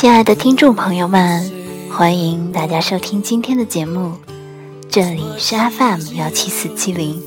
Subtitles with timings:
[0.00, 1.52] 亲爱的听众朋友们，
[1.90, 4.14] 欢迎大家收听今天的节目，
[4.88, 7.20] 这里是 FM 幺七四七零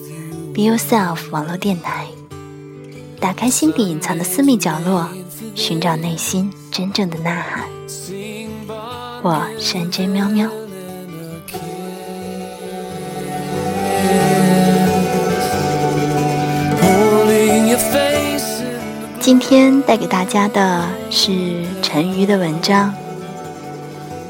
[0.55, 2.07] ，Be Yourself 网络电台。
[3.20, 5.07] 打开心底隐藏的私密角落，
[5.54, 7.65] 寻找内心真正的呐喊。
[9.21, 10.49] 我是 J 喵喵。
[19.23, 21.31] 今天带给大家的是
[21.81, 22.94] 陈瑜的文章，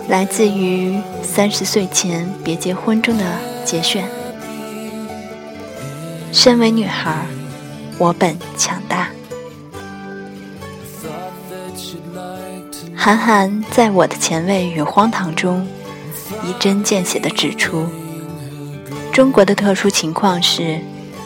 [0.07, 0.91] 来自于
[1.23, 3.25] 《三十岁前别结婚》中的
[3.65, 4.07] 节选。
[6.31, 7.25] 身为女孩，
[7.97, 9.09] 我本强大。
[12.95, 15.67] 韩寒在我的前卫与荒唐中，
[16.43, 17.87] 一针见血地指出，
[19.11, 20.79] 中国的特殊情况是，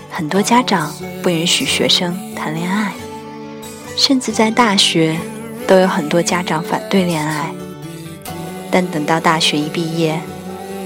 [0.10, 0.90] 很多家长
[1.22, 2.94] 不允许学生谈恋爱。
[3.98, 5.18] 甚至在大学，
[5.68, 7.52] 都有很多家长反对恋爱。
[8.70, 10.22] 但等到大学一毕业，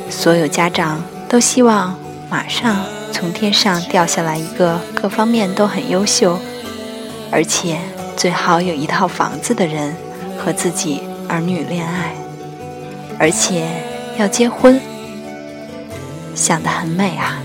[0.10, 2.78] 所有家长都希望马上
[3.12, 6.40] 从天上掉下来一个各方面都很优秀，
[7.30, 7.80] 而且
[8.16, 9.94] 最好有一套房子的人
[10.40, 12.14] 和自己儿女恋爱，
[13.20, 13.68] 而且
[14.18, 14.80] 要结婚，
[16.34, 17.44] 想得很美啊。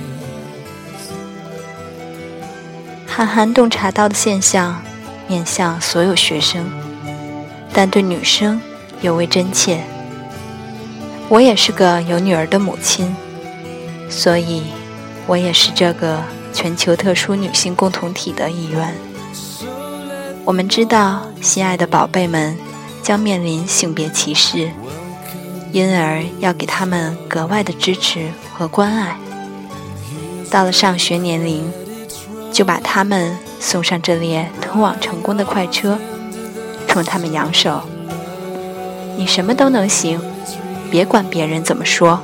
[3.05, 4.81] 韩寒洞察到的现象。
[5.29, 6.65] 面向所有学生，
[7.73, 8.61] 但对女生
[9.01, 9.85] 尤为真切。
[11.29, 13.15] 我也是个有女儿的母亲，
[14.09, 14.63] 所以
[15.27, 18.95] 我也是这个全球特殊女性共同体的一员。
[20.45, 22.57] 我们知道，心爱的宝贝们
[23.03, 24.71] 将面临性别歧视，
[25.73, 29.19] 因而要给他们格外的支持和关爱。
[30.49, 31.69] 到了上学年龄，
[32.57, 33.37] 就把他们。
[33.61, 35.99] 送上这列通往成功的快车，
[36.87, 37.83] 冲他们扬手。
[39.17, 40.21] 你什么都能行，
[40.91, 42.23] 别管别人怎么说。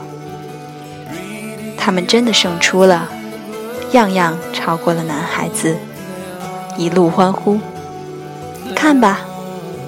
[1.77, 3.09] 他们真的胜出了，
[3.93, 5.77] 样样超过了男孩子，
[6.77, 7.59] 一路欢呼。
[8.75, 9.21] 看吧，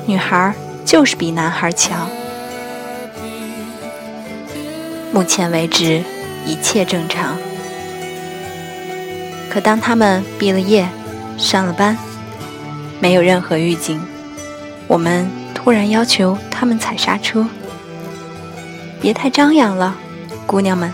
[0.07, 0.55] 女孩
[0.85, 2.09] 就是比男孩强。
[5.13, 6.03] 目前为止，
[6.47, 7.37] 一切正常。
[9.55, 10.85] 可当他们毕了业，
[11.39, 11.97] 上了班，
[13.01, 14.05] 没有任何预警，
[14.89, 17.47] 我们突然要求他们踩刹车，
[19.01, 19.97] 别太张扬了，
[20.45, 20.93] 姑娘们，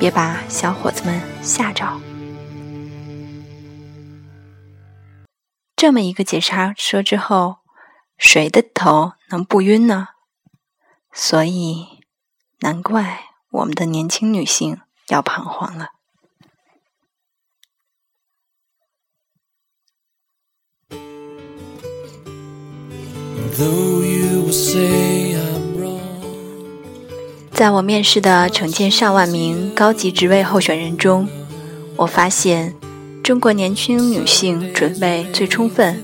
[0.00, 1.86] 别把小伙子们吓着。
[5.76, 7.58] 这么一个急刹车之后，
[8.18, 10.08] 谁的头能不晕呢？
[11.12, 12.00] 所以，
[12.62, 15.90] 难怪我们的年轻女性要彷徨了。
[27.52, 31.28] 在我面试的成千上万名高级职位候选人中，
[31.94, 32.74] 我发现
[33.22, 36.02] 中国年轻女性准备最充分，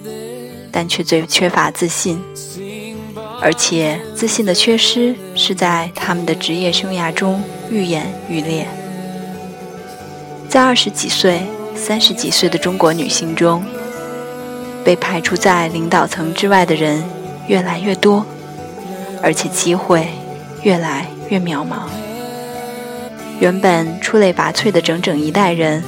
[0.71, 2.23] 但却最缺乏自信，
[3.41, 8.65] 而且自信的缺失是在她们的职业生涯中愈演愈烈。
[10.49, 11.43] 在二十几岁、
[11.75, 13.65] 三十几岁的中国女性中，
[14.85, 17.20] 被排除在领导层之外的人。
[17.51, 18.25] 越来越多，
[19.21, 20.07] 而且机会
[20.63, 21.89] 越来越渺茫。
[23.41, 25.83] 原本出类拔萃的整整一代人，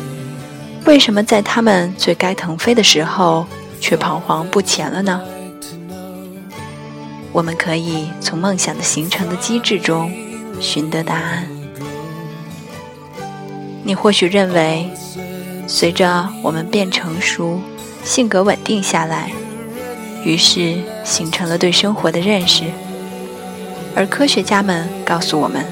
[0.87, 3.47] 为什么在他们最该腾飞的时候
[3.81, 5.21] 却彷徨不前了呢？
[7.31, 10.13] 我们可以从梦想的形成的机制中
[10.61, 11.47] 寻得答案。
[13.85, 14.91] 你或许认为，
[15.69, 17.61] 随着我们变成熟，
[18.03, 19.31] 性格稳定下来。
[20.25, 22.65] 于是形成了对生活的认识，
[23.95, 25.65] 而科学家们告诉我们，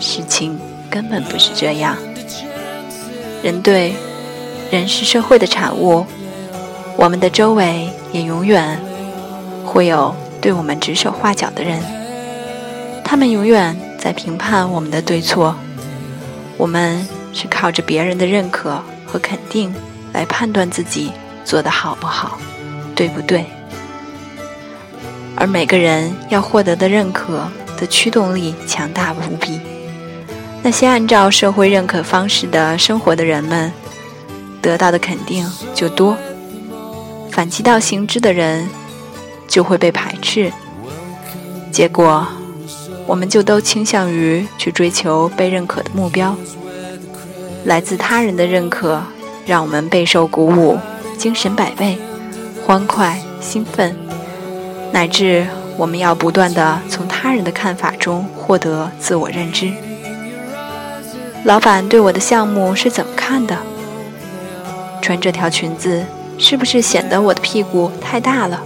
[0.00, 0.58] 事情
[0.90, 1.96] 根本不是这样。
[3.42, 3.94] 人对
[4.70, 6.06] 人是社会的产物，
[6.96, 8.80] 我们的周围也永远
[9.64, 11.80] 会有对我们指手画脚的人，
[13.04, 15.54] 他们永远在评判我们的对错。
[16.56, 19.72] 我们是靠着别人的认可和肯定
[20.14, 21.12] 来判断自己
[21.44, 22.38] 做的好不好，
[22.94, 23.44] 对不对。
[25.46, 27.48] 而每个人要获得的认可
[27.78, 29.60] 的驱动力强大无比。
[30.60, 33.72] 那些按照社会认可方式的生活的人们，
[34.60, 36.16] 得到的肯定就多；
[37.30, 38.68] 反其道行之的人
[39.46, 40.52] 就会被排斥。
[41.70, 42.26] 结果，
[43.06, 46.34] 我们就都倾向于去追求被认可的目标。
[47.66, 49.00] 来自他人的认可，
[49.46, 50.76] 让我们备受鼓舞，
[51.16, 51.96] 精神百倍，
[52.66, 53.96] 欢快兴奋。
[54.96, 55.46] 乃至
[55.76, 59.70] 我们要不断的从他人的看法中获得自我认知。
[61.44, 63.54] 老板对我的项目是怎么看的？
[65.02, 66.02] 穿这条裙子
[66.38, 68.62] 是不是显得我的屁股太大了？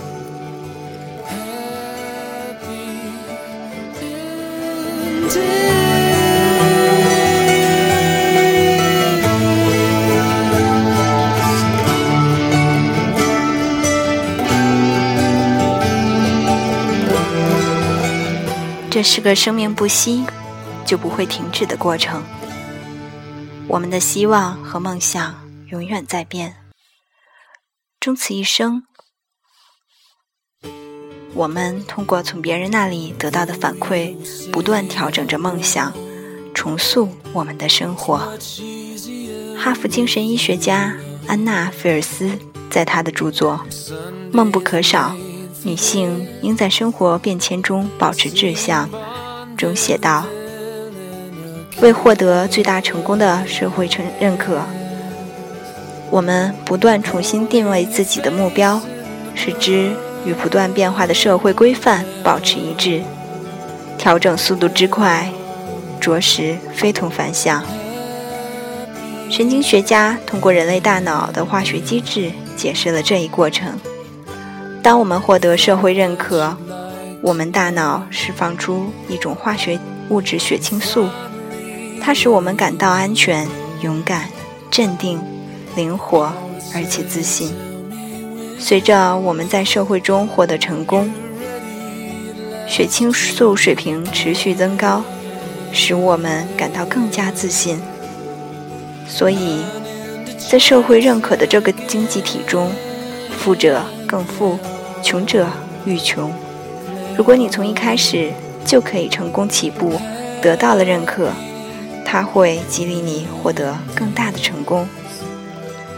[18.91, 20.25] 这是个生命不息，
[20.85, 22.21] 就不会停止的过程。
[23.69, 26.57] 我们的希望和梦想永远在变，
[28.01, 28.83] 终此一生，
[31.35, 34.17] 我们通过从别人那里得到的反馈，
[34.51, 35.93] 不断调整着梦想，
[36.53, 38.37] 重塑我们的生活。
[39.57, 40.97] 哈佛精神医学家
[41.29, 42.37] 安娜·菲尔斯
[42.69, 43.65] 在她的著作
[44.33, 45.15] 《梦不可少：
[45.63, 48.89] 女性应在生活变迁中保持志向》
[49.57, 50.25] 中写道。
[51.83, 54.61] 为获得最大成功的社会承认可，
[56.11, 58.81] 我们不断重新定位自己的目标，
[59.35, 59.91] 使之
[60.27, 63.03] 与不断变化的社会规范保持一致。
[63.97, 65.31] 调整速度之快，
[66.01, 67.63] 着实非同凡响。
[69.31, 73.79] 神经学家通过人类大脑的化学机制解释了这一过程。
[74.83, 76.57] 当我们获得社会认可，
[77.21, 79.79] 我们大脑释放出一种化学
[80.09, 81.07] 物质——血清素。
[82.01, 83.47] 它使我们感到安全、
[83.83, 84.25] 勇敢、
[84.71, 85.21] 镇定、
[85.77, 86.33] 灵活，
[86.75, 87.53] 而且自信。
[88.59, 91.11] 随着我们在社会中获得成功，
[92.67, 95.03] 血清素水平持续增高，
[95.73, 97.79] 使我们感到更加自信。
[99.07, 99.61] 所以，
[100.51, 102.71] 在社会认可的这个经济体中，
[103.37, 104.59] 富者更富，
[105.05, 105.47] 穷者
[105.85, 106.33] 愈穷。
[107.17, 108.33] 如果你从一开始
[108.65, 110.01] 就可以成功起步，
[110.43, 111.31] 得到了认可。
[112.05, 114.89] 它会激励你获得更大的成功，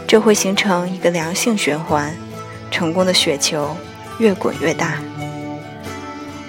[0.05, 2.13] 这会形成一个良性循环，
[2.69, 3.75] 成功的雪球
[4.19, 4.99] 越滚越大。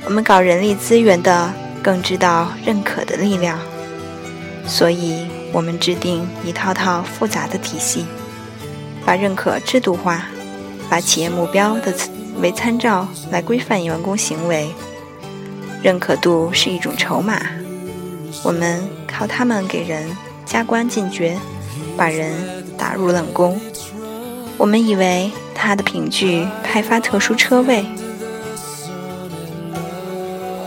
[0.05, 1.51] 我们搞人力资源的
[1.83, 3.59] 更知道认可的力量，
[4.67, 8.05] 所以我们制定一套套复杂的体系，
[9.07, 10.27] 把认可制度化，
[10.89, 11.95] 把企业目标的
[12.41, 14.69] 为参照来规范员工行为。
[15.83, 17.41] 认可度是一种筹码，
[18.43, 18.83] 我们。
[19.17, 20.11] 靠他们给人
[20.45, 21.39] 加官进爵，
[21.97, 22.35] 把人
[22.77, 23.61] 打入冷宫。
[24.59, 27.85] 我们以为他的凭据派发特殊车位，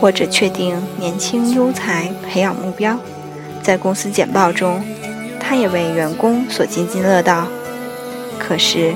[0.00, 2.98] 或者确定年轻优才培养目标，
[3.62, 4.82] 在公司简报中，
[5.38, 7.48] 他也为员工所津津乐道。
[8.38, 8.94] 可是，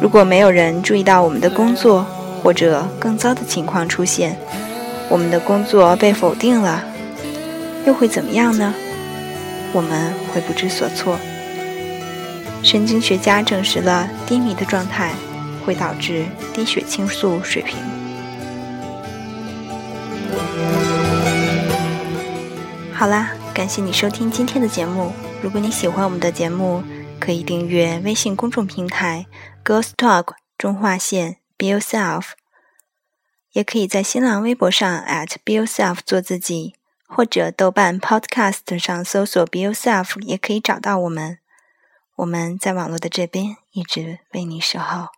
[0.00, 2.06] 如果没有人注意到我们的工作，
[2.42, 4.36] 或者更糟的情况出现，
[5.08, 6.84] 我们的工作被否定了。
[7.86, 8.74] 又会怎么样呢？
[9.72, 11.18] 我们会不知所措。
[12.62, 15.12] 神经学家证实了低迷的状态
[15.64, 17.76] 会导致低血清素水平。
[22.92, 25.12] 好啦，感谢你收听今天的节目。
[25.42, 26.82] 如果你喜欢我们的节目，
[27.26, 29.26] 可以订阅微信公众平台
[29.64, 32.34] “Girls Talk 中划线 Be Yourself”，
[33.50, 35.04] 也可以在新浪微博上
[35.44, 36.76] @Be Yourself 做自己。
[37.08, 41.40] 或者豆瓣 Podcast 上搜索 “Be Yourself” 也可以找到我们。
[42.14, 45.08] 我们在网络的这边一直为你守候。